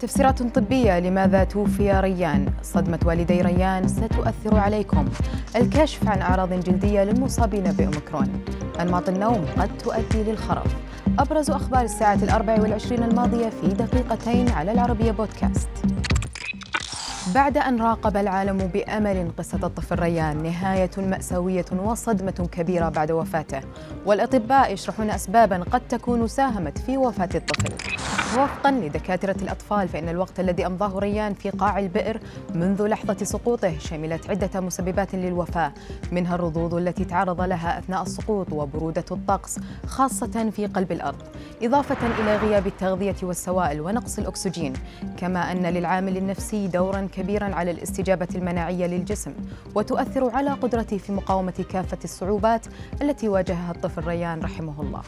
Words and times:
تفسيرات 0.00 0.42
طبية 0.42 0.98
لماذا 0.98 1.44
توفي 1.44 2.00
ريان؟ 2.00 2.52
صدمة 2.62 2.98
والدي 3.04 3.42
ريان 3.42 3.88
ستؤثر 3.88 4.56
عليكم. 4.56 5.08
الكشف 5.56 6.08
عن 6.08 6.20
أعراض 6.20 6.52
جلدية 6.52 7.04
للمصابين 7.04 7.64
بأوميكرون. 7.64 8.44
أنماط 8.80 9.08
النوم 9.08 9.46
قد 9.58 9.78
تؤدي 9.78 10.22
للخرف. 10.22 10.76
أبرز 11.18 11.50
أخبار 11.50 11.84
الساعة 11.84 12.14
الأربع 12.14 12.60
والعشرين 12.60 13.02
الماضية 13.02 13.48
في 13.48 13.68
دقيقتين 13.68 14.48
على 14.48 14.72
العربية 14.72 15.10
بودكاست. 15.10 15.68
بعد 17.34 17.58
أن 17.58 17.82
راقب 17.82 18.16
العالم 18.16 18.58
بأمل 18.58 19.30
قصة 19.38 19.58
الطفل 19.64 19.98
ريان 19.98 20.42
نهاية 20.42 20.90
مأساوية 20.98 21.64
وصدمة 21.84 22.48
كبيرة 22.52 22.88
بعد 22.88 23.10
وفاته. 23.10 23.60
والأطباء 24.06 24.72
يشرحون 24.72 25.10
أسبابا 25.10 25.64
قد 25.72 25.80
تكون 25.88 26.28
ساهمت 26.28 26.78
في 26.78 26.96
وفاة 26.96 27.28
الطفل. 27.34 27.72
وفقا 28.36 28.70
لدكاترة 28.70 29.36
الأطفال 29.42 29.88
فإن 29.88 30.08
الوقت 30.08 30.40
الذي 30.40 30.66
أمضاه 30.66 30.98
ريان 30.98 31.34
في 31.34 31.50
قاع 31.50 31.78
البئر 31.78 32.20
منذ 32.54 32.86
لحظة 32.86 33.24
سقوطه 33.24 33.78
شملت 33.78 34.30
عدة 34.30 34.60
مسببات 34.60 35.14
للوفاة 35.14 35.72
منها 36.12 36.34
الرضوض 36.34 36.74
التي 36.74 37.04
تعرض 37.04 37.40
لها 37.40 37.78
أثناء 37.78 38.02
السقوط 38.02 38.52
وبرودة 38.52 39.04
الطقس 39.10 39.58
خاصة 39.86 40.50
في 40.50 40.66
قلب 40.66 40.92
الأرض. 40.92 41.22
إضافة 41.62 42.06
إلى 42.20 42.36
غياب 42.36 42.66
التغذية 42.66 43.16
والسوائل 43.22 43.80
ونقص 43.80 44.18
الأكسجين 44.18 44.72
كما 45.16 45.52
أن 45.52 45.66
للعامل 45.66 46.16
النفسي 46.16 46.66
دورا 46.66 47.08
كبيرا 47.12 47.54
على 47.54 47.70
الاستجابة 47.70 48.28
المناعية 48.34 48.86
للجسم 48.86 49.32
وتؤثر 49.74 50.30
على 50.30 50.50
قدرته 50.50 50.98
في 50.98 51.12
مقاومة 51.12 51.64
كافة 51.70 51.98
الصعوبات 52.04 52.66
التي 53.02 53.28
واجهها 53.28 53.70
الطفل 53.70 54.04
ريان 54.04 54.40
رحمه 54.40 54.82
الله. 54.82 55.02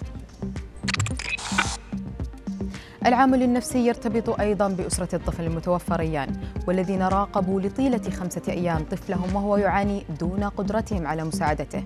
العامل 3.07 3.43
النفسي 3.43 3.87
يرتبط 3.87 4.41
أيضا 4.41 4.69
بأسرة 4.69 5.15
الطفل 5.15 5.45
المتوفى 5.45 5.95
ريان 5.95 6.29
والذين 6.69 7.03
راقبوا 7.03 7.61
لطيلة 7.61 8.11
خمسة 8.11 8.42
أيام 8.48 8.84
طفلهم 8.91 9.37
وهو 9.37 9.57
يعاني 9.57 10.05
دون 10.20 10.45
قدرتهم 10.45 11.07
على 11.07 11.25
مساعدته. 11.25 11.84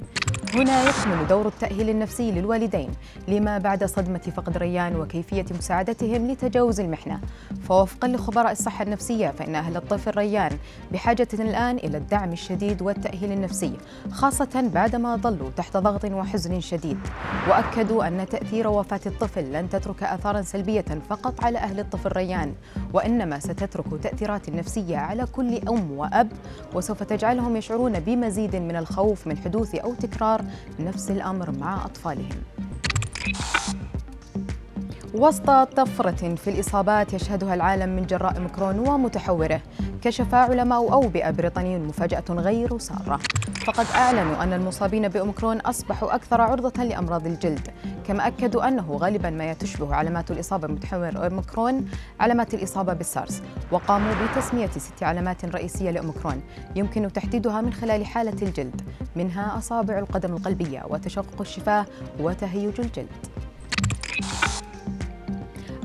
هنا 0.55 0.83
يكمن 0.83 1.27
دور 1.27 1.49
التأهيل 1.49 1.91
النفسي 1.91 2.33
للوالدين 2.33 2.91
لما 3.29 3.59
بعد 3.59 3.85
صدمة 3.85 4.33
فقد 4.37 4.57
ريان 4.57 4.97
وكيفية 4.97 5.45
مساعدتهم 5.59 6.31
لتجاوز 6.31 6.81
المحنة. 6.81 7.21
فوفقا 7.69 8.09
لخبراء 8.09 8.53
الصحة 8.53 8.83
النفسية 8.83 9.29
فإن 9.31 9.55
أهل 9.55 9.77
الطفل 9.77 10.17
ريان 10.17 10.59
بحاجة 10.93 11.29
الآن 11.35 11.77
إلى 11.77 11.99
الدعم 11.99 12.33
الشديد 12.33 12.83
والتأهيل 12.83 13.33
النفسي 13.33 13.73
خاصة 14.11 14.71
بعدما 14.75 15.17
ظلوا 15.17 15.51
تحت 15.57 15.77
ضغط 15.77 16.05
وحزن 16.05 16.61
شديد. 16.61 16.99
وأكدوا 17.49 18.09
أن 18.09 18.27
تأثير 18.31 18.69
وفاة 18.69 19.01
الطفل 19.07 19.53
لن 19.53 19.69
تترك 19.69 20.03
آثارا 20.03 20.43
سلبية 20.43 20.85
فقط 21.11 21.45
على 21.45 21.59
أهل 21.59 21.81
الطفل 21.81 22.13
ريان 22.13 22.55
وإنما 22.93 23.39
ستترك 23.39 24.03
تأثيرات 24.03 24.51
نفسية 24.51 24.97
على 24.97 25.27
كل 25.27 25.69
أم 25.69 25.91
وأب 25.93 26.33
وسوف 26.75 27.03
تجعلهم 27.03 27.57
يشعرون 27.57 28.01
بمزيد 28.01 28.57
من 28.57 28.77
الخوف 28.77 29.27
من 29.27 29.37
حدوث 29.37 29.75
أو 29.75 29.95
تكرار 29.95 30.44
نفس 30.81 31.11
الأمر 31.11 31.51
مع 31.51 31.85
أطفالهم. 31.85 32.43
وسط 35.15 35.51
طفرة 35.51 36.35
في 36.35 36.51
الإصابات 36.51 37.15
يشهدها 37.15 37.55
العالم 37.55 37.97
من 37.97 38.07
جراء 38.07 38.41
مكرون 38.41 38.79
ومتحوره 38.79 39.61
كشف 40.03 40.35
علماء 40.35 40.93
أوبئة 40.93 41.31
بريطانيون 41.31 41.85
مفاجأة 41.85 42.25
غير 42.31 42.79
سارة. 42.79 43.21
فقد 43.67 43.87
أعلنوا 43.95 44.43
أن 44.43 44.53
المصابين 44.53 45.09
بأوميكرون 45.09 45.61
أصبحوا 45.61 46.15
أكثر 46.15 46.41
عرضة 46.41 46.83
لأمراض 46.85 47.27
الجلد 47.27 47.69
كما 48.07 48.27
أكدوا 48.27 48.69
أنه 48.69 48.97
غالبا 49.01 49.31
ما 49.31 49.53
تشبه 49.53 49.95
علامات 49.95 50.31
الإصابة 50.31 50.69
بمتحور 50.69 51.11
أوميكرون 51.17 51.91
علامات 52.21 52.55
الإصابة 52.55 52.93
بالسارس 52.93 53.43
وقاموا 53.71 54.13
بتسمية 54.27 54.71
ست 54.71 55.03
علامات 55.03 55.45
رئيسية 55.45 55.91
لأوميكرون 55.91 56.43
يمكن 56.77 57.13
تحديدها 57.13 57.61
من 57.61 57.73
خلال 57.73 58.07
حالة 58.07 58.43
الجلد 58.43 58.81
منها 59.17 59.59
أصابع 59.59 59.99
القدم 59.99 60.35
القلبية 60.35 60.85
وتشقق 60.89 61.41
الشفاه 61.41 61.87
وتهيج 62.21 62.81
الجلد. 62.81 63.34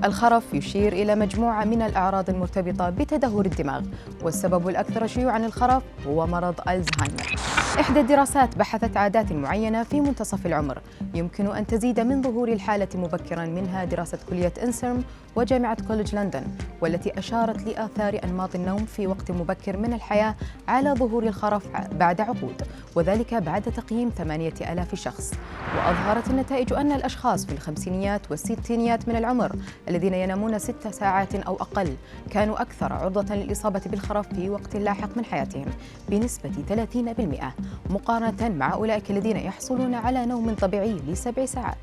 الخرف 0.04 0.54
يشير 0.54 0.94
إلى 0.94 1.16
مجموعة 1.16 1.66
من 1.66 1.82
الأعراض 1.82 2.30
المرتبطة 2.30 2.90
بتدهور 2.90 3.46
الدماغ 3.46 3.82
والسبب 4.24 4.70
الأكثر 4.70 5.08
شيوعا 5.08 5.40
للخرف 5.40 5.84
هو 6.08 6.28
مرض 6.28 6.56
ألزهايمر. 6.70 7.36
إحدى 7.78 8.00
الدراسات 8.00 8.57
بحثت 8.57 8.97
عادات 8.97 9.31
معينة 9.31 9.84
في 9.84 10.02
منتصف 10.02 10.46
العمر. 10.46 10.81
يمكن 11.13 11.47
أن 11.56 11.68
تزيد 11.68 12.00
من 12.00 12.22
ظهور 12.22 12.47
الحالة 12.47 12.88
مبكرا 12.96 13.46
منها 13.46 13.85
دراسة 13.85 14.19
كلية 14.30 14.53
إنسرم 14.63 15.03
وجامعة 15.35 15.88
كوليدج 15.88 16.16
لندن 16.16 16.44
والتي 16.81 17.19
أشارت 17.19 17.62
لآثار 17.68 18.19
أنماط 18.24 18.56
النوم 18.56 18.85
في 18.85 19.08
وقت 19.08 19.31
مبكر 19.31 19.78
من 19.78 19.94
الحياة 19.94 20.35
على 20.68 20.94
ظهور 20.94 21.24
الخرف 21.24 21.68
بعد 21.91 22.22
عقود 22.22 22.62
وذلك 22.96 23.34
بعد 23.34 23.62
تقييم 23.62 24.09
ثمانية 24.09 24.53
ألاف 24.62 24.96
شخص. 24.96 25.34
وأظهرت 25.78 26.29
النتائج 26.29 26.74
أن 26.74 26.91
الأشخاص 26.91 27.46
في 27.46 27.52
الخمسينيات 27.52 28.22
والستينيات 28.31 29.08
من 29.09 29.16
العمر 29.16 29.56
الذين 29.90 30.13
ينامون 30.13 30.59
ست 30.59 30.88
ساعات 30.88 31.35
أو 31.35 31.56
أقل 31.56 31.96
كانوا 32.31 32.62
أكثر 32.62 32.94
عرضة 32.94 33.35
للإصابة 33.35 33.81
بالخرف 33.85 34.34
في 34.34 34.50
وقت 34.50 34.75
لاحق 34.75 35.18
من 35.18 35.25
حياتهم 35.25 35.66
بنسبة 36.09 36.52
30% 36.69 37.59
مقارنة 37.90 38.50
مع 38.50 38.74
أولئك 38.74 39.12
الذين 39.12 39.38
يحصلون 39.38 39.94
على 39.94 40.25
نوم 40.25 40.53
طبيعي 40.53 41.00
لسبع 41.08 41.46
ساعات. 41.46 41.78